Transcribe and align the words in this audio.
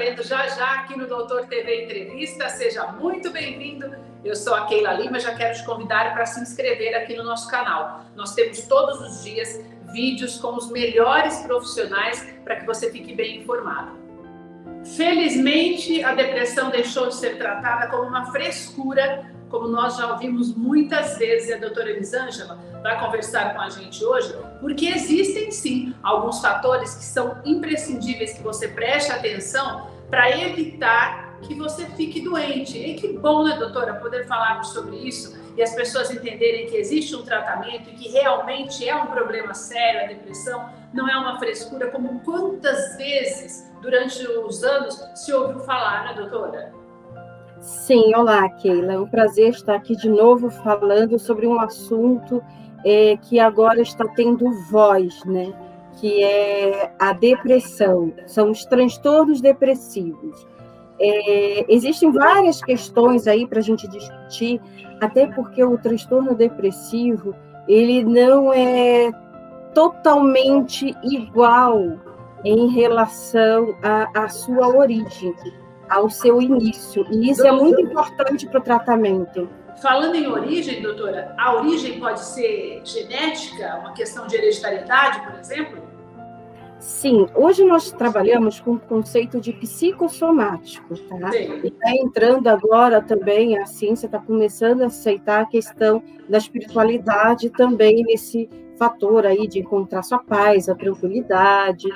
sabendo 0.00 0.22
já 0.22 0.46
já 0.48 0.74
aqui 0.76 0.98
no 0.98 1.06
Doutor 1.06 1.44
TV 1.44 1.84
Entrevista. 1.84 2.48
Seja 2.48 2.86
muito 2.92 3.30
bem-vindo. 3.30 3.94
Eu 4.24 4.34
sou 4.34 4.54
a 4.54 4.64
Keila 4.64 4.94
Lima, 4.94 5.20
já 5.20 5.34
quero 5.34 5.54
te 5.54 5.62
convidar 5.62 6.14
para 6.14 6.24
se 6.24 6.40
inscrever 6.40 6.94
aqui 6.94 7.14
no 7.14 7.22
nosso 7.22 7.50
canal. 7.50 8.06
Nós 8.16 8.34
temos 8.34 8.62
todos 8.62 8.98
os 8.98 9.22
dias 9.22 9.62
vídeos 9.92 10.38
com 10.38 10.56
os 10.56 10.70
melhores 10.70 11.40
profissionais 11.40 12.26
para 12.42 12.56
que 12.56 12.64
você 12.64 12.90
fique 12.90 13.14
bem 13.14 13.40
informado. 13.40 13.90
Felizmente, 14.96 16.02
a 16.02 16.14
depressão 16.14 16.70
deixou 16.70 17.08
de 17.08 17.16
ser 17.16 17.36
tratada 17.36 17.88
como 17.88 18.04
uma 18.04 18.32
frescura, 18.32 19.30
como 19.50 19.68
nós 19.68 19.96
já 19.96 20.12
ouvimos 20.12 20.54
muitas 20.54 21.18
vezes, 21.18 21.48
e 21.48 21.54
a 21.54 21.58
doutora 21.58 21.90
Elisângela 21.90 22.58
vai 22.82 22.98
conversar 22.98 23.54
com 23.54 23.60
a 23.60 23.68
gente 23.68 24.04
hoje, 24.04 24.34
porque 24.60 24.86
existem 24.86 25.50
sim 25.50 25.94
alguns 26.02 26.40
fatores 26.40 26.94
que 26.94 27.04
são 27.04 27.38
imprescindíveis 27.44 28.32
que 28.32 28.42
você 28.42 28.68
preste 28.68 29.10
atenção 29.10 29.88
para 30.08 30.30
evitar 30.38 31.38
que 31.42 31.54
você 31.54 31.86
fique 31.86 32.20
doente. 32.20 32.78
E 32.78 32.94
que 32.94 33.08
bom, 33.08 33.44
né, 33.44 33.56
doutora, 33.56 33.94
poder 33.94 34.26
falar 34.26 34.62
sobre 34.64 34.96
isso 34.96 35.38
e 35.56 35.62
as 35.62 35.74
pessoas 35.74 36.10
entenderem 36.10 36.66
que 36.66 36.76
existe 36.76 37.14
um 37.14 37.22
tratamento 37.22 37.90
e 37.90 37.94
que 37.94 38.08
realmente 38.08 38.88
é 38.88 38.94
um 38.94 39.06
problema 39.06 39.52
sério 39.52 40.04
a 40.04 40.06
depressão, 40.06 40.70
não 40.92 41.08
é 41.08 41.16
uma 41.16 41.38
frescura, 41.38 41.90
como 41.90 42.20
quantas 42.20 42.96
vezes 42.96 43.70
durante 43.82 44.26
os 44.26 44.62
anos 44.62 45.02
se 45.14 45.32
ouviu 45.32 45.60
falar, 45.60 46.04
né, 46.04 46.14
doutora? 46.14 46.79
Sim, 47.60 48.14
olá, 48.14 48.48
Keila. 48.48 48.94
É 48.94 48.98
um 48.98 49.06
prazer 49.06 49.50
estar 49.50 49.74
aqui 49.74 49.94
de 49.94 50.08
novo 50.08 50.48
falando 50.48 51.18
sobre 51.18 51.46
um 51.46 51.60
assunto 51.60 52.42
é, 52.84 53.18
que 53.18 53.38
agora 53.38 53.82
está 53.82 54.06
tendo 54.08 54.50
voz, 54.70 55.22
né? 55.26 55.52
Que 56.00 56.24
é 56.24 56.90
a 56.98 57.12
depressão, 57.12 58.14
são 58.26 58.50
os 58.50 58.64
transtornos 58.64 59.42
depressivos. 59.42 60.46
É, 60.98 61.66
existem 61.68 62.10
várias 62.10 62.62
questões 62.62 63.26
aí 63.26 63.46
para 63.46 63.58
a 63.58 63.62
gente 63.62 63.86
discutir, 63.88 64.58
até 64.98 65.26
porque 65.26 65.62
o 65.62 65.76
transtorno 65.76 66.34
depressivo 66.34 67.34
ele 67.68 68.02
não 68.02 68.54
é 68.54 69.10
totalmente 69.74 70.96
igual 71.02 71.98
em 72.42 72.70
relação 72.70 73.74
à 73.82 74.28
sua 74.28 74.68
origem, 74.68 75.34
ao 75.90 76.08
seu 76.08 76.40
início. 76.40 77.04
E 77.10 77.30
isso 77.30 77.46
é 77.46 77.52
muito 77.52 77.80
importante 77.80 78.46
para 78.46 78.60
o 78.60 78.62
tratamento. 78.62 79.48
Falando 79.82 80.14
em 80.14 80.26
origem, 80.26 80.80
doutora, 80.82 81.34
a 81.38 81.54
origem 81.56 81.98
pode 81.98 82.20
ser 82.20 82.80
genética, 82.84 83.78
uma 83.80 83.92
questão 83.92 84.26
de 84.26 84.36
hereditariedade, 84.36 85.20
por 85.26 85.38
exemplo? 85.38 85.90
Sim, 86.78 87.26
hoje 87.34 87.62
nós 87.64 87.92
trabalhamos 87.92 88.58
com 88.58 88.72
o 88.72 88.80
conceito 88.80 89.38
de 89.38 89.52
psicossomático, 89.52 90.96
tá? 90.98 91.30
Sim. 91.30 91.60
E 91.62 91.68
está 91.68 91.90
entrando 91.92 92.48
agora 92.48 93.02
também, 93.02 93.58
a 93.58 93.66
ciência 93.66 94.06
está 94.06 94.18
começando 94.18 94.82
a 94.82 94.86
aceitar 94.86 95.42
a 95.42 95.46
questão 95.46 96.02
da 96.26 96.38
espiritualidade 96.38 97.50
também 97.50 98.02
nesse 98.02 98.48
fator 98.78 99.26
aí 99.26 99.46
de 99.46 99.58
encontrar 99.58 100.02
sua 100.02 100.18
paz, 100.20 100.70
a 100.70 100.74
tranquilidade. 100.74 101.86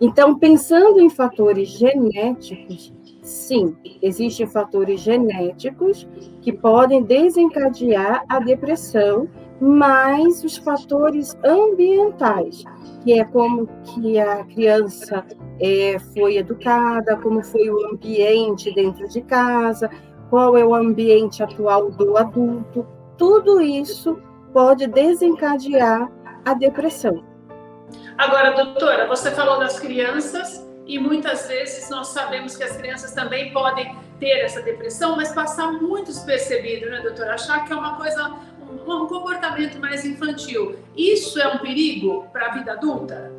Então, 0.00 0.38
pensando 0.38 1.00
em 1.00 1.10
fatores 1.10 1.68
genéticos, 1.70 2.92
Sim, 3.30 3.76
existem 4.02 4.44
fatores 4.44 5.02
genéticos 5.02 6.06
que 6.42 6.52
podem 6.52 7.04
desencadear 7.04 8.24
a 8.28 8.40
depressão, 8.40 9.28
mas 9.60 10.42
os 10.42 10.56
fatores 10.56 11.38
ambientais, 11.44 12.64
que 13.04 13.20
é 13.20 13.24
como 13.24 13.68
que 13.84 14.18
a 14.18 14.44
criança 14.46 15.24
é, 15.60 15.96
foi 16.12 16.38
educada, 16.38 17.16
como 17.18 17.40
foi 17.44 17.70
o 17.70 17.92
ambiente 17.92 18.74
dentro 18.74 19.08
de 19.08 19.20
casa, 19.22 19.88
qual 20.28 20.56
é 20.56 20.64
o 20.64 20.74
ambiente 20.74 21.40
atual 21.40 21.88
do 21.88 22.16
adulto, 22.16 22.84
tudo 23.16 23.60
isso 23.60 24.18
pode 24.52 24.88
desencadear 24.88 26.10
a 26.44 26.52
depressão. 26.52 27.22
Agora, 28.18 28.50
doutora, 28.50 29.06
você 29.06 29.30
falou 29.30 29.60
das 29.60 29.78
crianças 29.78 30.68
e 30.90 30.98
muitas 30.98 31.46
vezes 31.46 31.88
nós 31.88 32.08
sabemos 32.08 32.56
que 32.56 32.64
as 32.64 32.76
crianças 32.76 33.12
também 33.12 33.52
podem 33.52 33.94
ter 34.18 34.40
essa 34.40 34.60
depressão, 34.60 35.14
mas 35.14 35.32
passar 35.32 35.70
muito 35.72 36.06
despercebido, 36.06 36.90
né, 36.90 37.00
doutora? 37.00 37.34
Achar 37.34 37.64
que 37.64 37.72
é 37.72 37.76
uma 37.76 37.96
coisa, 37.96 38.34
um, 38.60 39.04
um 39.04 39.06
comportamento 39.06 39.78
mais 39.78 40.04
infantil. 40.04 40.74
Isso 40.96 41.40
é 41.40 41.46
um 41.46 41.58
perigo 41.58 42.26
para 42.32 42.46
a 42.46 42.54
vida 42.54 42.72
adulta? 42.72 43.32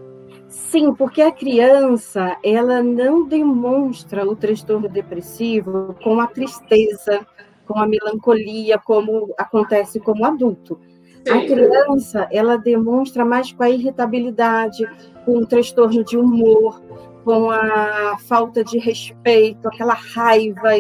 Sim, 0.48 0.94
porque 0.94 1.22
a 1.22 1.30
criança, 1.30 2.38
ela 2.42 2.82
não 2.82 3.28
demonstra 3.28 4.26
o 4.26 4.34
transtorno 4.34 4.88
depressivo 4.88 5.94
com 6.02 6.22
a 6.22 6.28
tristeza, 6.28 7.28
com 7.68 7.78
a 7.78 7.86
melancolia, 7.86 8.78
como 8.80 9.34
acontece 9.38 10.00
com 10.00 10.18
o 10.18 10.26
adulto. 10.26 10.80
Sim. 11.28 11.34
A 11.34 11.46
criança, 11.46 12.28
ela 12.32 12.58
demonstra 12.58 13.26
mais 13.26 13.52
com 13.52 13.62
a 13.62 13.70
irritabilidade, 13.70 14.90
com 15.26 15.38
o 15.38 15.46
transtorno 15.46 16.04
de 16.04 16.18
humor, 16.18 16.82
com 17.24 17.50
a 17.50 18.18
falta 18.28 18.64
de 18.64 18.78
respeito, 18.78 19.68
aquela 19.68 19.94
raiva 19.94 20.78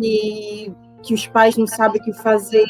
e 0.00 0.72
que 1.02 1.14
os 1.14 1.26
pais 1.26 1.56
não 1.56 1.66
sabem 1.66 2.00
o 2.00 2.04
que 2.04 2.12
fazer. 2.12 2.66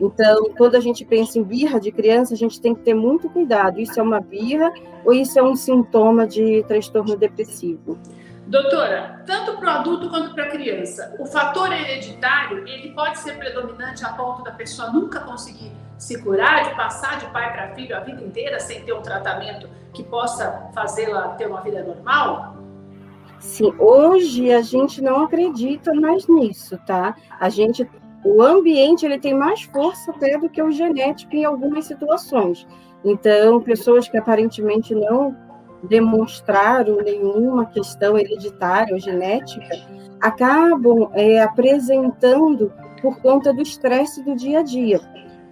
Então, 0.00 0.50
quando 0.56 0.74
a 0.74 0.80
gente 0.80 1.04
pensa 1.04 1.38
em 1.38 1.44
birra 1.44 1.80
de 1.80 1.92
criança, 1.92 2.34
a 2.34 2.36
gente 2.36 2.60
tem 2.60 2.74
que 2.74 2.82
ter 2.82 2.94
muito 2.94 3.30
cuidado. 3.30 3.80
Isso 3.80 3.98
é 3.98 4.02
uma 4.02 4.20
birra 4.20 4.72
ou 5.04 5.12
isso 5.12 5.38
é 5.38 5.42
um 5.42 5.54
sintoma 5.54 6.26
de 6.26 6.64
transtorno 6.64 7.16
depressivo? 7.16 7.98
Doutora, 8.46 9.22
tanto 9.26 9.56
para 9.58 9.66
o 9.66 9.70
adulto 9.78 10.08
quanto 10.08 10.34
para 10.34 10.44
a 10.44 10.48
criança, 10.48 11.16
o 11.18 11.26
fator 11.26 11.72
hereditário 11.72 12.66
ele 12.66 12.92
pode 12.92 13.18
ser 13.18 13.36
predominante 13.38 14.04
a 14.04 14.10
ponto 14.10 14.44
da 14.44 14.52
pessoa 14.52 14.92
nunca 14.92 15.20
conseguir 15.20 15.72
se 15.98 16.20
curar, 16.22 16.64
de 16.64 16.74
passar 16.74 17.18
de 17.18 17.26
pai 17.26 17.52
para 17.52 17.74
filho 17.74 17.96
a 17.96 18.00
vida 18.00 18.22
inteira 18.22 18.60
sem 18.60 18.82
ter 18.82 18.92
um 18.92 19.02
tratamento 19.02 19.68
que 19.92 20.02
possa 20.02 20.70
fazê-la 20.74 21.28
ter 21.30 21.46
uma 21.46 21.62
vida 21.62 21.82
normal? 21.82 22.56
Sim, 23.38 23.74
hoje 23.78 24.52
a 24.52 24.62
gente 24.62 25.02
não 25.02 25.24
acredita 25.24 25.94
mais 25.94 26.26
nisso, 26.26 26.78
tá? 26.86 27.14
A 27.38 27.48
gente, 27.48 27.88
o 28.24 28.42
ambiente 28.42 29.04
ele 29.04 29.18
tem 29.18 29.34
mais 29.34 29.62
força 29.62 30.10
até 30.10 30.38
do 30.38 30.48
que 30.48 30.62
o 30.62 30.70
genético 30.70 31.34
em 31.34 31.44
algumas 31.44 31.84
situações. 31.84 32.66
Então, 33.04 33.60
pessoas 33.60 34.08
que 34.08 34.16
aparentemente 34.16 34.94
não 34.94 35.36
demonstraram 35.82 36.96
nenhuma 36.96 37.66
questão 37.66 38.18
hereditária 38.18 38.94
ou 38.94 38.98
genética 39.00 39.76
acabam 40.20 41.10
é, 41.12 41.42
apresentando 41.42 42.72
por 43.00 43.20
conta 43.20 43.52
do 43.52 43.62
estresse 43.62 44.22
do 44.24 44.34
dia 44.34 44.60
a 44.60 44.62
dia. 44.62 45.00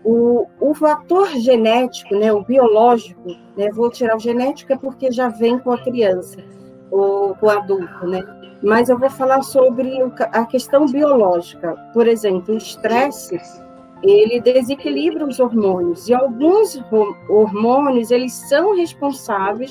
O, 0.05 0.47
o 0.61 0.75
fator 0.75 1.29
genético, 1.29 2.15
né, 2.15 2.33
o 2.33 2.45
biológico, 2.45 3.27
né, 3.57 3.71
vou 3.73 3.91
tirar 3.91 4.17
o 4.17 4.21
genético 4.21 4.73
é 4.73 4.77
porque 4.77 5.11
já 5.11 5.29
vem 5.29 5.59
com 5.59 5.73
a 5.73 5.83
criança 5.83 6.45
o, 6.91 7.35
o 7.41 7.51
adulto, 7.51 8.07
né? 8.07 8.23
Mas 8.63 8.89
eu 8.89 8.99
vou 8.99 9.11
falar 9.11 9.43
sobre 9.43 9.99
a 10.33 10.47
questão 10.47 10.87
biológica. 10.87 11.75
Por 11.93 12.07
exemplo, 12.07 12.55
o 12.55 12.57
estresse, 12.57 13.39
ele 14.03 14.41
desequilibra 14.41 15.27
os 15.27 15.41
hormônios. 15.41 16.09
E 16.09 16.15
alguns 16.15 16.81
hormônios, 17.29 18.11
eles 18.11 18.33
são 18.33 18.75
responsáveis 18.77 19.71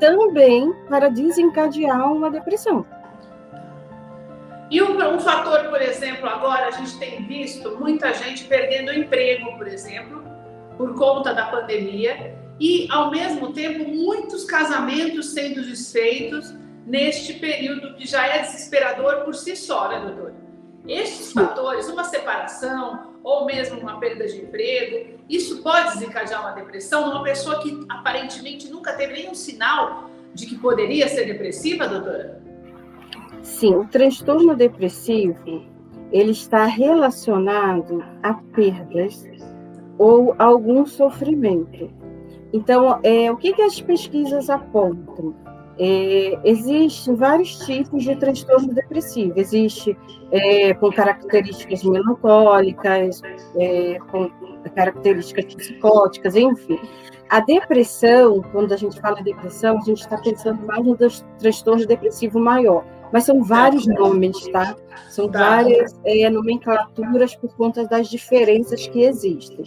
também 0.00 0.72
para 0.88 1.08
desencadear 1.08 2.12
uma 2.12 2.30
depressão. 2.30 2.84
E 4.74 4.82
um, 4.82 4.98
um, 5.14 5.20
fator, 5.20 5.68
por 5.68 5.80
exemplo, 5.80 6.28
agora 6.28 6.66
a 6.66 6.70
gente 6.72 6.98
tem 6.98 7.24
visto 7.24 7.78
muita 7.78 8.12
gente 8.12 8.42
perdendo 8.42 8.92
emprego, 8.92 9.56
por 9.56 9.68
exemplo, 9.68 10.24
por 10.76 10.96
conta 10.96 11.32
da 11.32 11.46
pandemia, 11.46 12.36
e 12.58 12.88
ao 12.90 13.08
mesmo 13.08 13.52
tempo 13.52 13.88
muitos 13.88 14.42
casamentos 14.42 15.32
sendo 15.32 15.62
desfeitos 15.62 16.52
neste 16.84 17.34
período 17.34 17.94
que 17.94 18.04
já 18.04 18.26
é 18.26 18.40
desesperador 18.40 19.20
por 19.24 19.32
si 19.36 19.54
só, 19.54 19.90
né, 19.90 20.00
doutora? 20.00 20.34
Estes 20.88 21.32
fatores, 21.32 21.88
uma 21.88 22.02
separação 22.02 23.14
ou 23.22 23.46
mesmo 23.46 23.78
uma 23.78 24.00
perda 24.00 24.26
de 24.26 24.38
emprego, 24.38 25.20
isso 25.28 25.62
pode 25.62 25.92
desencadear 25.92 26.40
uma 26.40 26.50
depressão 26.50 27.06
numa 27.06 27.22
pessoa 27.22 27.62
que 27.62 27.86
aparentemente 27.88 28.68
nunca 28.68 28.92
teve 28.94 29.12
nenhum 29.12 29.36
sinal 29.36 30.10
de 30.34 30.46
que 30.46 30.58
poderia 30.58 31.06
ser 31.06 31.26
depressiva, 31.26 31.86
doutora? 31.86 32.42
Sim, 33.44 33.74
o 33.76 33.84
transtorno 33.84 34.56
depressivo 34.56 35.62
ele 36.10 36.30
está 36.30 36.64
relacionado 36.64 38.02
a 38.22 38.32
perdas 38.34 39.28
ou 39.98 40.34
algum 40.38 40.86
sofrimento. 40.86 41.90
Então, 42.52 43.00
é, 43.02 43.30
o 43.30 43.36
que, 43.36 43.52
que 43.52 43.62
as 43.62 43.80
pesquisas 43.80 44.48
apontam? 44.48 45.34
É, 45.78 46.38
existem 46.44 47.14
vários 47.16 47.58
tipos 47.66 48.04
de 48.04 48.16
transtorno 48.16 48.72
depressivo. 48.72 49.34
Existe 49.36 49.96
é, 50.30 50.72
com 50.74 50.90
características 50.90 51.84
melancólicas, 51.84 53.20
é, 53.58 53.98
com 54.10 54.30
características 54.74 55.54
psicóticas, 55.54 56.34
enfim. 56.34 56.78
A 57.28 57.40
depressão, 57.40 58.40
quando 58.52 58.72
a 58.72 58.76
gente 58.76 59.00
fala 59.00 59.20
depressão, 59.22 59.76
a 59.76 59.84
gente 59.84 60.00
está 60.00 60.16
pensando 60.16 60.64
mais 60.64 60.84
no 60.84 60.96
transtorno 61.38 61.86
depressivo 61.86 62.38
maior, 62.38 62.84
mas 63.14 63.22
são 63.22 63.44
vários 63.44 63.86
nomes, 63.86 64.36
tá? 64.48 64.74
São 65.08 65.30
tá. 65.30 65.38
várias 65.38 65.96
é, 66.04 66.28
nomenclaturas 66.28 67.36
por 67.36 67.54
conta 67.54 67.86
das 67.86 68.08
diferenças 68.08 68.88
que 68.88 69.02
existem. 69.02 69.64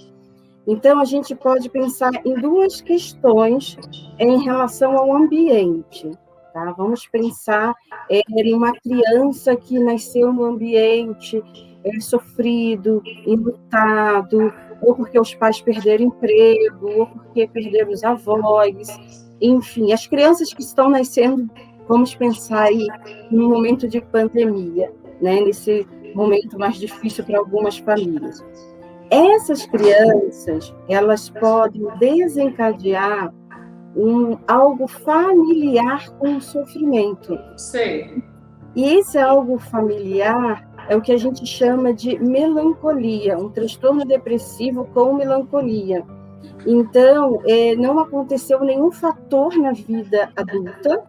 Então, 0.67 0.99
a 0.99 1.05
gente 1.05 1.33
pode 1.33 1.69
pensar 1.69 2.11
em 2.25 2.33
duas 2.41 2.81
questões 2.81 3.77
em 4.19 4.43
relação 4.43 4.97
ao 4.97 5.15
ambiente. 5.15 6.11
Tá? 6.53 6.73
Vamos 6.73 7.07
pensar 7.07 7.73
é, 8.11 8.21
em 8.29 8.53
uma 8.53 8.73
criança 8.73 9.55
que 9.55 9.79
nasceu 9.79 10.33
no 10.33 10.43
ambiente 10.43 11.41
é, 11.85 12.01
sofrido, 12.01 13.01
enlutado, 13.25 14.53
ou 14.81 14.93
porque 14.93 15.17
os 15.17 15.33
pais 15.33 15.61
perderam 15.61 16.07
emprego, 16.07 16.99
ou 16.99 17.07
porque 17.07 17.47
perderam 17.47 17.93
os 17.93 18.03
avós, 18.03 18.89
enfim, 19.39 19.93
as 19.93 20.05
crianças 20.05 20.53
que 20.53 20.61
estão 20.61 20.89
nascendo, 20.89 21.49
vamos 21.87 22.15
pensar 22.15 22.63
aí 22.63 22.87
num 23.31 23.49
momento 23.49 23.87
de 23.87 24.01
pandemia, 24.01 24.91
né, 25.21 25.41
nesse 25.41 25.87
momento 26.13 26.57
mais 26.57 26.75
difícil 26.75 27.23
para 27.23 27.39
algumas 27.39 27.77
famílias. 27.77 28.43
Essas 29.09 29.65
crianças, 29.65 30.73
elas 30.89 31.29
podem 31.29 31.87
desencadear 31.97 33.33
um, 33.95 34.37
algo 34.47 34.87
familiar 34.87 36.09
com 36.17 36.37
o 36.37 36.41
sofrimento. 36.41 37.37
Sei. 37.55 38.21
E 38.75 38.83
esse 38.83 39.17
algo 39.17 39.57
familiar 39.57 40.67
é 40.89 40.95
o 40.95 41.01
que 41.01 41.11
a 41.11 41.17
gente 41.17 41.45
chama 41.45 41.93
de 41.93 42.19
melancolia, 42.19 43.37
um 43.37 43.49
transtorno 43.49 44.05
depressivo 44.05 44.85
com 44.93 45.13
melancolia. 45.13 46.05
Então, 46.65 47.41
é, 47.45 47.75
não 47.75 47.99
aconteceu 47.99 48.59
nenhum 48.59 48.91
fator 48.91 49.55
na 49.57 49.71
vida 49.71 50.29
adulta, 50.35 51.03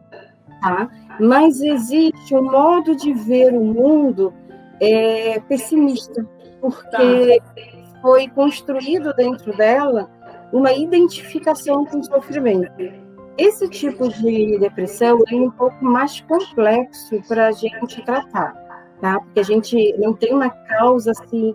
tá? 0.61 0.89
mas 1.21 1.61
existe 1.61 2.35
um 2.35 2.43
modo 2.43 2.95
de 2.95 3.13
ver 3.13 3.53
o 3.55 3.65
mundo 3.65 4.33
é, 4.81 5.41
pessimista, 5.41 6.25
porque 6.61 7.43
foi 8.01 8.29
construído 8.29 9.13
dentro 9.15 9.57
dela 9.57 10.09
uma 10.53 10.73
identificação 10.73 11.85
com 11.85 11.99
o 11.99 12.05
sofrimento. 12.05 12.73
Esse 13.37 13.69
tipo 13.69 14.09
de 14.09 14.59
depressão 14.59 15.19
é 15.31 15.35
um 15.35 15.51
pouco 15.51 15.85
mais 15.85 16.21
complexo 16.23 17.21
para 17.29 17.49
a 17.49 17.53
gente 17.53 18.03
tratar, 18.05 18.53
tá? 19.01 19.21
Porque 19.21 19.41
a 19.41 19.45
gente 19.45 19.97
não 19.99 20.15
tem 20.15 20.33
uma 20.33 20.51
causa 20.51 21.13
assim 21.13 21.55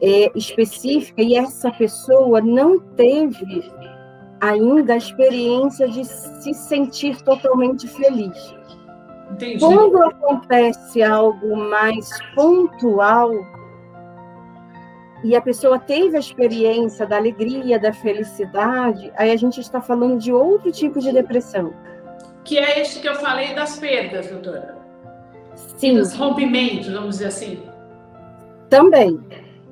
é, 0.00 0.30
específica 0.36 1.22
e 1.22 1.36
essa 1.36 1.70
pessoa 1.70 2.40
não 2.40 2.80
teve 2.80 3.70
ainda 4.40 4.94
a 4.94 4.96
experiência 4.96 5.88
de 5.88 6.04
se 6.04 6.54
sentir 6.54 7.20
totalmente 7.22 7.86
feliz. 7.86 8.54
Entendi. 9.32 9.58
Quando 9.58 10.02
acontece 10.02 11.02
algo 11.02 11.56
mais 11.56 12.08
pontual, 12.34 13.30
e 15.22 15.36
a 15.36 15.40
pessoa 15.40 15.78
teve 15.78 16.16
a 16.16 16.20
experiência 16.20 17.06
da 17.06 17.16
alegria, 17.16 17.78
da 17.78 17.92
felicidade, 17.92 19.12
aí 19.16 19.30
a 19.30 19.36
gente 19.36 19.60
está 19.60 19.80
falando 19.80 20.18
de 20.18 20.32
outro 20.32 20.72
tipo 20.72 20.98
de 20.98 21.12
depressão. 21.12 21.74
Que 22.42 22.58
é 22.58 22.80
este 22.80 23.00
que 23.00 23.08
eu 23.08 23.14
falei 23.16 23.54
das 23.54 23.78
perdas, 23.78 24.28
doutora. 24.28 24.78
Sim. 25.76 25.96
Dos 25.96 26.14
rompimentos, 26.14 26.88
vamos 26.88 27.16
dizer 27.16 27.26
assim. 27.26 27.62
Também. 28.70 29.20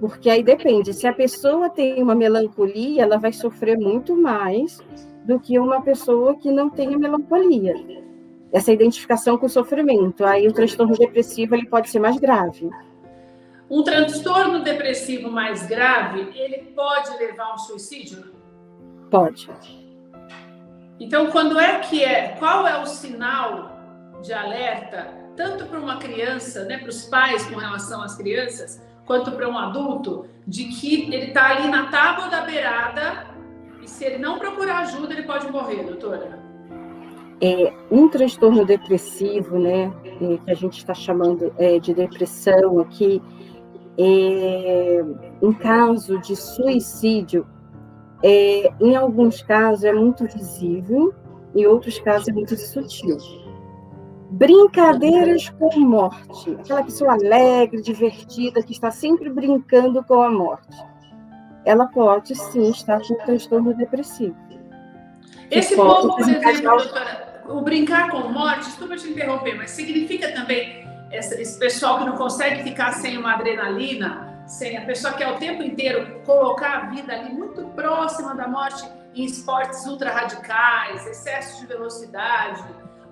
Porque 0.00 0.30
aí 0.30 0.42
depende. 0.42 0.94
Se 0.94 1.06
a 1.06 1.12
pessoa 1.12 1.68
tem 1.68 2.02
uma 2.02 2.14
melancolia, 2.14 3.02
ela 3.02 3.18
vai 3.18 3.32
sofrer 3.32 3.76
muito 3.76 4.16
mais 4.16 4.80
do 5.24 5.38
que 5.40 5.58
uma 5.58 5.82
pessoa 5.82 6.36
que 6.36 6.50
não 6.50 6.70
tenha 6.70 6.96
melancolia. 6.96 7.74
Essa 8.52 8.72
identificação 8.72 9.36
com 9.36 9.46
o 9.46 9.50
sofrimento. 9.50 10.24
Aí 10.24 10.46
o 10.46 10.52
transtorno 10.52 10.96
depressivo 10.96 11.54
ele 11.54 11.66
pode 11.66 11.90
ser 11.90 11.98
mais 11.98 12.16
grave. 12.18 12.70
Um 13.70 13.82
transtorno 13.82 14.62
depressivo 14.62 15.30
mais 15.30 15.66
grave, 15.66 16.30
ele 16.34 16.72
pode 16.74 17.10
levar 17.18 17.44
a 17.44 17.54
um 17.54 17.58
suicídio? 17.58 18.32
Pode. 19.10 19.50
Então, 20.98 21.30
quando 21.30 21.58
é 21.58 21.80
que 21.80 22.02
é? 22.02 22.36
Qual 22.38 22.66
é 22.66 22.80
o 22.80 22.86
sinal 22.86 23.78
de 24.22 24.32
alerta, 24.32 25.14
tanto 25.36 25.66
para 25.66 25.78
uma 25.78 25.98
criança, 25.98 26.64
né, 26.64 26.78
para 26.78 26.88
os 26.88 27.04
pais 27.04 27.44
com 27.46 27.56
relação 27.56 28.02
às 28.02 28.16
crianças, 28.16 28.82
quanto 29.08 29.32
para 29.32 29.48
um 29.48 29.58
adulto, 29.58 30.26
de 30.46 30.64
que 30.66 31.12
ele 31.12 31.28
está 31.28 31.56
ali 31.56 31.66
na 31.68 31.86
tábua 31.86 32.28
da 32.28 32.42
beirada 32.42 33.26
e 33.82 33.88
se 33.88 34.04
ele 34.04 34.18
não 34.18 34.38
procurar 34.38 34.80
ajuda, 34.80 35.14
ele 35.14 35.22
pode 35.22 35.50
morrer, 35.50 35.82
doutora? 35.82 36.38
É, 37.40 37.72
um 37.90 38.08
transtorno 38.08 38.64
depressivo, 38.66 39.58
né, 39.58 39.92
é, 40.04 40.36
que 40.36 40.50
a 40.50 40.54
gente 40.54 40.78
está 40.78 40.92
chamando 40.92 41.52
é, 41.56 41.78
de 41.78 41.94
depressão 41.94 42.80
aqui, 42.80 43.22
é, 43.96 45.04
em 45.40 45.52
caso 45.54 46.18
de 46.18 46.36
suicídio, 46.36 47.46
é, 48.22 48.70
em 48.80 48.94
alguns 48.94 49.40
casos 49.40 49.84
é 49.84 49.92
muito 49.92 50.24
visível, 50.24 51.14
em 51.54 51.66
outros 51.66 51.98
casos 52.00 52.28
é 52.28 52.32
muito 52.32 52.56
sutil. 52.56 53.16
Brincadeiras 54.30 55.48
com 55.50 55.78
morte. 55.80 56.56
Aquela 56.60 56.84
pessoa 56.84 57.14
alegre, 57.14 57.80
divertida, 57.80 58.62
que 58.62 58.72
está 58.72 58.90
sempre 58.90 59.30
brincando 59.30 60.02
com 60.04 60.22
a 60.22 60.30
morte. 60.30 60.76
Ela 61.64 61.86
pode 61.86 62.34
sim 62.34 62.70
estar 62.70 63.00
com 63.00 63.14
transtorno 63.24 63.74
depressivo. 63.74 64.36
Esse 65.50 65.74
povo, 65.74 66.08
por 66.08 66.20
exemplo, 66.20 66.60
doutora, 66.60 67.42
o 67.48 67.62
brincar 67.62 68.10
com 68.10 68.28
morte, 68.28 68.66
desculpa 68.66 68.96
te 68.96 69.08
interromper, 69.08 69.56
mas 69.56 69.70
significa 69.70 70.30
também 70.32 70.86
esse 71.10 71.58
pessoal 71.58 71.98
que 71.98 72.04
não 72.04 72.16
consegue 72.16 72.62
ficar 72.62 72.92
sem 72.92 73.16
uma 73.16 73.34
adrenalina, 73.34 74.42
sem 74.46 74.76
a 74.76 74.82
pessoa 74.82 75.14
que 75.14 75.22
é 75.22 75.30
o 75.30 75.38
tempo 75.38 75.62
inteiro 75.62 76.20
colocar 76.24 76.76
a 76.76 76.80
vida 76.90 77.14
ali 77.14 77.32
muito 77.32 77.62
próxima 77.68 78.34
da 78.34 78.46
morte 78.46 78.86
em 79.14 79.24
esportes 79.24 79.86
ultra 79.86 80.10
radicais, 80.10 81.06
excesso 81.06 81.60
de 81.60 81.66
velocidade, 81.66 82.62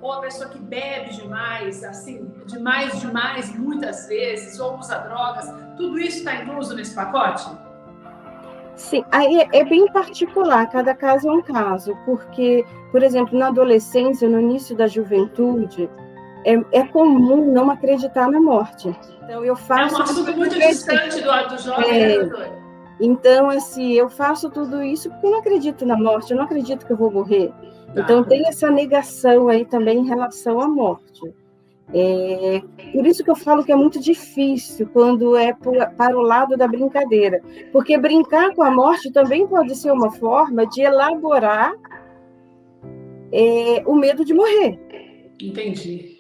ou 0.00 0.12
a 0.12 0.20
pessoa 0.20 0.48
que 0.48 0.58
bebe 0.58 1.10
demais, 1.10 1.82
assim, 1.82 2.30
demais, 2.46 3.00
demais, 3.00 3.56
muitas 3.58 4.06
vezes, 4.06 4.58
ou 4.60 4.78
usa 4.78 4.98
drogas, 4.98 5.52
tudo 5.76 5.98
isso 5.98 6.18
está 6.18 6.36
incluso 6.36 6.74
nesse 6.74 6.94
pacote? 6.94 7.48
Sim, 8.76 9.04
aí 9.10 9.40
é, 9.40 9.60
é 9.60 9.64
bem 9.64 9.90
particular, 9.90 10.68
cada 10.70 10.94
caso 10.94 11.28
é 11.28 11.32
um 11.32 11.42
caso, 11.42 11.96
porque, 12.04 12.64
por 12.92 13.02
exemplo, 13.02 13.38
na 13.38 13.48
adolescência, 13.48 14.28
no 14.28 14.38
início 14.38 14.76
da 14.76 14.86
juventude, 14.86 15.88
é, 16.44 16.54
é 16.72 16.86
comum 16.86 17.50
não 17.52 17.70
acreditar 17.70 18.30
na 18.30 18.38
morte. 18.38 18.94
Então 19.24 19.44
eu 19.44 19.56
faço. 19.56 19.96
É 19.96 19.98
um 19.98 20.02
assunto 20.02 20.36
muito 20.36 20.58
distante 20.58 21.20
do, 21.22 21.48
do 21.48 21.58
jovem, 21.58 21.90
é, 21.90 22.22
né, 22.22 22.65
Então, 23.00 23.50
assim, 23.50 23.92
eu 23.92 24.08
faço 24.08 24.50
tudo 24.50 24.82
isso 24.82 25.10
porque 25.10 25.26
eu 25.26 25.30
não 25.30 25.38
acredito 25.40 25.84
na 25.84 25.96
morte, 25.96 26.30
eu 26.30 26.36
não 26.36 26.44
acredito 26.44 26.86
que 26.86 26.92
eu 26.92 26.96
vou 26.96 27.10
morrer. 27.10 27.52
Tá. 27.94 28.00
Então, 28.00 28.24
tem 28.24 28.46
essa 28.46 28.70
negação 28.70 29.48
aí 29.48 29.64
também 29.64 29.98
em 29.98 30.06
relação 30.06 30.60
à 30.60 30.68
morte. 30.68 31.34
É, 31.94 32.62
por 32.92 33.06
isso 33.06 33.22
que 33.22 33.30
eu 33.30 33.36
falo 33.36 33.64
que 33.64 33.70
é 33.70 33.76
muito 33.76 34.00
difícil 34.00 34.88
quando 34.92 35.36
é 35.36 35.52
para 35.52 36.16
o 36.16 36.20
lado 36.20 36.56
da 36.56 36.66
brincadeira, 36.66 37.40
porque 37.70 37.96
brincar 37.96 38.52
com 38.54 38.62
a 38.64 38.70
morte 38.70 39.12
também 39.12 39.46
pode 39.46 39.76
ser 39.76 39.92
uma 39.92 40.10
forma 40.10 40.66
de 40.66 40.82
elaborar 40.82 41.74
é, 43.30 43.84
o 43.86 43.94
medo 43.94 44.24
de 44.24 44.34
morrer. 44.34 44.80
Entendi. 45.40 46.16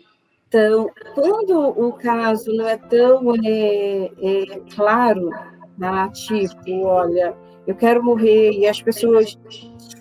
Então, 0.48 0.88
quando 1.14 1.58
o 1.58 1.92
caso 1.92 2.52
não 2.54 2.68
é 2.68 2.76
tão 2.76 3.34
é, 3.44 4.10
é, 4.22 4.60
claro, 4.74 5.30
né, 5.78 6.10
tipo, 6.12 6.84
olha, 6.84 7.34
eu 7.66 7.74
quero 7.74 8.02
morrer, 8.02 8.52
e 8.52 8.66
as 8.66 8.80
pessoas 8.80 9.38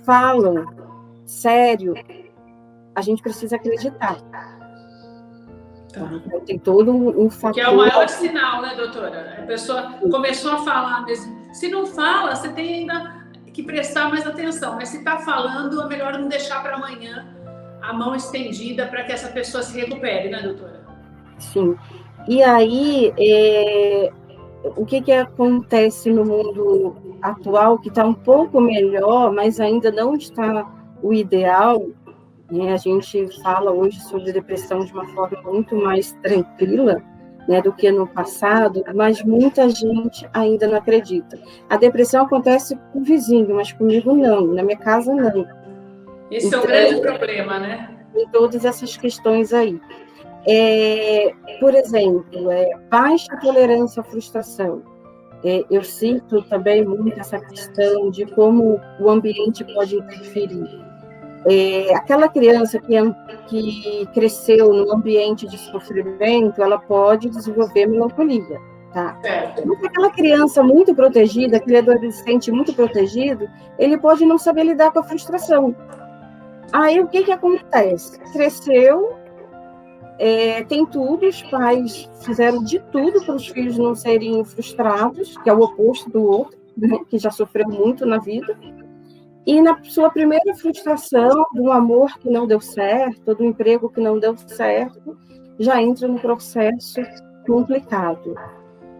falam 0.05 0.65
sério, 1.25 1.93
a 2.95 3.01
gente 3.01 3.21
precisa 3.21 3.55
acreditar. 3.55 4.21
Tá. 5.91 6.11
Então, 6.25 6.41
tem 6.41 6.59
todo 6.59 6.91
um, 6.91 7.29
fator. 7.29 7.53
Que 7.53 7.61
é 7.61 7.69
o 7.69 7.77
maior 7.77 8.07
sinal, 8.09 8.61
né, 8.61 8.75
doutora? 8.75 9.37
A 9.39 9.43
pessoa 9.43 9.93
começou 10.11 10.51
a 10.51 10.57
falar 10.59 11.05
mesmo. 11.05 11.53
Se 11.53 11.69
não 11.69 11.85
fala, 11.85 12.35
você 12.35 12.49
tem 12.49 12.79
ainda 12.79 13.25
que 13.53 13.63
prestar 13.63 14.09
mais 14.09 14.27
atenção, 14.27 14.75
mas 14.75 14.89
se 14.89 14.97
está 14.97 15.19
falando, 15.19 15.81
é 15.81 15.87
melhor 15.87 16.17
não 16.17 16.27
deixar 16.27 16.61
para 16.61 16.75
amanhã 16.75 17.33
a 17.81 17.93
mão 17.93 18.13
estendida 18.13 18.87
para 18.87 19.03
que 19.03 19.13
essa 19.13 19.29
pessoa 19.29 19.63
se 19.63 19.79
recupere, 19.79 20.29
né, 20.29 20.41
doutora? 20.41 20.85
Sim. 21.37 21.77
E 22.27 22.43
aí, 22.43 23.13
é, 23.17 24.11
o 24.75 24.85
que, 24.85 25.01
que 25.01 25.11
acontece 25.11 26.09
no 26.11 26.25
mundo 26.25 26.95
atual, 27.21 27.77
que 27.77 27.89
está 27.89 28.05
um 28.05 28.13
pouco 28.13 28.59
melhor, 28.59 29.31
mas 29.31 29.59
ainda 29.59 29.91
não 29.91 30.15
está 30.15 30.67
o 31.01 31.13
ideal? 31.13 31.85
Né? 32.51 32.73
A 32.73 32.77
gente 32.77 33.27
fala 33.41 33.71
hoje 33.71 33.99
sobre 34.01 34.31
depressão 34.31 34.79
de 34.79 34.91
uma 34.91 35.05
forma 35.07 35.41
muito 35.43 35.75
mais 35.75 36.13
tranquila, 36.23 37.01
né, 37.47 37.61
do 37.61 37.71
que 37.71 37.91
no 37.91 38.07
passado, 38.07 38.83
mas 38.95 39.21
muita 39.23 39.69
gente 39.69 40.27
ainda 40.33 40.67
não 40.67 40.77
acredita. 40.77 41.39
A 41.69 41.77
depressão 41.77 42.25
acontece 42.25 42.75
com 42.91 42.99
o 43.01 43.03
vizinho, 43.03 43.55
mas 43.55 43.71
comigo 43.71 44.15
não, 44.15 44.47
na 44.47 44.63
minha 44.63 44.77
casa 44.77 45.13
não. 45.13 45.45
Esse 46.31 46.47
então, 46.47 46.61
é 46.61 46.63
o 46.63 46.67
grande 46.67 47.01
problema, 47.01 47.59
né? 47.59 47.89
Em 48.15 48.27
todas 48.29 48.65
essas 48.65 48.97
questões 48.97 49.53
aí. 49.53 49.79
É, 50.47 51.33
por 51.59 51.73
exemplo, 51.73 52.51
é, 52.51 52.69
baixa 52.89 53.35
tolerância 53.37 54.01
à 54.01 54.03
frustração. 54.03 54.83
É, 55.43 55.63
eu 55.69 55.83
sinto 55.83 56.41
também 56.43 56.83
muito 56.85 57.19
essa 57.19 57.39
questão 57.39 58.09
de 58.09 58.25
como 58.25 58.79
o 58.99 59.09
ambiente 59.09 59.63
pode 59.73 59.95
interferir. 59.95 60.85
É, 61.47 61.93
aquela 61.95 62.27
criança 62.27 62.79
que, 62.79 62.95
que 63.47 64.07
cresceu 64.13 64.73
num 64.73 64.91
ambiente 64.91 65.47
de 65.47 65.57
sofrimento, 65.57 66.61
ela 66.61 66.79
pode 66.79 67.29
desenvolver 67.29 67.85
melancolia. 67.85 68.59
Tá? 68.91 69.19
Mas 69.65 69.83
aquela 69.83 70.09
criança 70.09 70.63
muito 70.63 70.95
protegida, 70.95 71.57
aquele 71.57 71.77
adolescente 71.77 72.51
muito 72.51 72.73
protegido, 72.73 73.47
ele 73.77 73.97
pode 73.97 74.25
não 74.25 74.37
saber 74.37 74.63
lidar 74.63 74.91
com 74.91 74.99
a 74.99 75.03
frustração. 75.03 75.75
Aí 76.71 76.99
o 76.99 77.07
que, 77.07 77.23
que 77.23 77.31
acontece? 77.31 78.17
Cresceu, 78.31 79.15
é, 80.17 80.63
tem 80.63 80.85
tudo, 80.85 81.27
os 81.27 81.41
pais 81.43 82.09
fizeram 82.21 82.63
de 82.63 82.79
tudo 82.91 83.23
para 83.25 83.35
os 83.35 83.47
filhos 83.47 83.77
não 83.77 83.93
serem 83.93 84.43
frustrados, 84.45 85.37
que 85.37 85.49
é 85.49 85.53
o 85.53 85.59
oposto 85.59 86.09
do 86.09 86.23
outro, 86.23 86.57
né, 86.77 86.99
que 87.09 87.17
já 87.17 87.31
sofreu 87.31 87.67
muito 87.67 88.05
na 88.05 88.17
vida. 88.17 88.57
E 89.45 89.61
na 89.61 89.77
sua 89.83 90.09
primeira 90.09 90.55
frustração, 90.55 91.45
do 91.53 91.71
amor 91.71 92.17
que 92.19 92.29
não 92.29 92.47
deu 92.47 92.59
certo, 92.59 93.35
do 93.35 93.43
emprego 93.43 93.89
que 93.89 94.01
não 94.01 94.17
deu 94.17 94.35
certo, 94.37 95.17
já 95.59 95.81
entra 95.81 96.07
no 96.07 96.19
processo 96.19 97.01
complicado. 97.45 98.35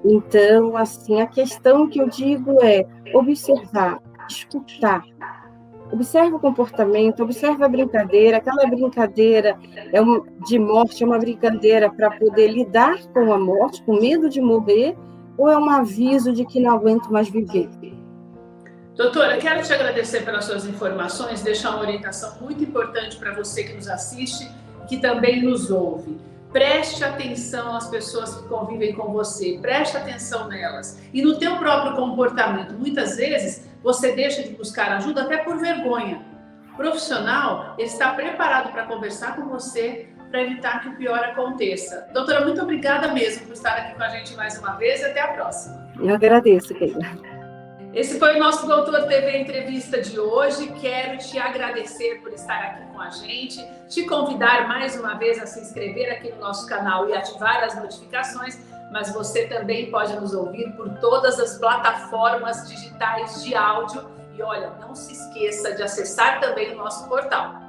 Então, 0.03 0.77
assim, 0.77 1.19
a 1.19 1.25
questão 1.25 1.87
que 1.87 1.99
eu 1.99 2.07
digo 2.07 2.63
é 2.63 2.85
observar, 3.13 3.99
escutar, 4.29 5.03
Observe 5.95 6.35
o 6.35 6.39
comportamento, 6.39 7.23
observe 7.23 7.63
a 7.63 7.69
brincadeira. 7.69 8.35
Aquela 8.35 8.65
brincadeira 8.67 9.57
é 9.93 10.01
um, 10.01 10.25
de 10.45 10.59
morte 10.59 11.01
é 11.01 11.07
uma 11.07 11.17
brincadeira 11.17 11.89
para 11.89 12.11
poder 12.11 12.49
lidar 12.49 13.01
com 13.13 13.31
a 13.31 13.39
morte, 13.39 13.81
com 13.83 13.97
medo 13.97 14.29
de 14.29 14.41
morrer, 14.41 14.93
ou 15.37 15.49
é 15.49 15.57
um 15.57 15.69
aviso 15.69 16.33
de 16.33 16.43
que 16.43 16.59
não 16.59 16.75
aguento 16.75 17.09
mais 17.09 17.29
viver? 17.29 17.69
Doutora, 18.93 19.37
quero 19.37 19.63
te 19.63 19.71
agradecer 19.71 20.25
pelas 20.25 20.43
suas 20.43 20.65
informações, 20.65 21.41
deixar 21.41 21.69
uma 21.69 21.81
orientação 21.81 22.33
muito 22.41 22.61
importante 22.61 23.15
para 23.17 23.33
você 23.33 23.63
que 23.63 23.73
nos 23.73 23.87
assiste 23.87 24.49
que 24.89 24.97
também 24.97 25.41
nos 25.43 25.71
ouve. 25.71 26.17
Preste 26.55 27.03
atenção 27.03 27.75
às 27.75 27.89
pessoas 27.89 28.33
que 28.33 28.47
convivem 28.47 28.93
com 28.93 29.11
você, 29.11 29.59
preste 29.61 29.97
atenção 29.97 30.47
nelas 30.47 30.97
e 31.13 31.21
no 31.21 31.37
teu 31.37 31.57
próprio 31.57 31.97
comportamento. 31.97 32.73
Muitas 32.75 33.17
vezes 33.17 33.67
você 33.83 34.13
deixa 34.13 34.41
de 34.41 34.51
buscar 34.51 34.89
ajuda 34.93 35.23
até 35.23 35.35
por 35.35 35.57
vergonha. 35.57 36.25
O 36.71 36.77
profissional 36.77 37.75
ele 37.77 37.89
está 37.89 38.13
preparado 38.13 38.71
para 38.71 38.85
conversar 38.85 39.35
com 39.35 39.49
você 39.49 40.07
para 40.31 40.43
evitar 40.43 40.79
que 40.79 40.87
o 40.87 40.95
pior 40.95 41.19
aconteça. 41.25 42.07
Doutora, 42.13 42.45
muito 42.45 42.61
obrigada 42.61 43.09
mesmo 43.09 43.47
por 43.47 43.51
estar 43.51 43.73
aqui 43.73 43.93
com 43.93 44.03
a 44.03 44.07
gente 44.07 44.33
mais 44.37 44.57
uma 44.57 44.77
vez 44.77 45.01
e 45.01 45.07
até 45.07 45.19
a 45.19 45.33
próxima. 45.33 45.89
Eu 45.99 46.15
agradeço, 46.15 46.73
Keila. 46.73 47.34
Esse 47.95 48.19
foi 48.19 48.35
o 48.35 48.39
nosso 48.39 48.67
Doutor 48.67 49.03
TV 49.07 49.37
Entrevista 49.37 50.01
de 50.01 50.19
hoje. 50.19 50.67
Quero 50.81 51.17
te 51.17 51.39
agradecer 51.39 52.21
por 52.21 52.33
estar 52.33 52.61
aqui 52.61 52.91
com 52.91 52.99
a 52.99 53.09
gente, 53.09 53.65
te 53.87 54.05
convidar 54.05 54.67
mais 54.67 54.99
uma 54.99 55.13
vez 55.13 55.41
a 55.41 55.45
se 55.45 55.61
inscrever 55.61 56.11
aqui 56.11 56.29
no 56.33 56.41
nosso 56.41 56.67
canal 56.67 57.09
e 57.09 57.13
ativar 57.13 57.63
as 57.63 57.73
notificações 57.75 58.59
mas 58.91 59.11
você 59.11 59.47
também 59.47 59.89
pode 59.89 60.15
nos 60.15 60.33
ouvir 60.33 60.71
por 60.73 60.89
todas 60.99 61.39
as 61.39 61.57
plataformas 61.57 62.69
digitais 62.69 63.43
de 63.43 63.53
áudio. 63.55 64.09
E 64.37 64.41
olha, 64.41 64.69
não 64.79 64.93
se 64.93 65.11
esqueça 65.11 65.73
de 65.73 65.83
acessar 65.83 66.39
também 66.39 66.73
o 66.73 66.77
nosso 66.77 67.07
portal 67.09 67.64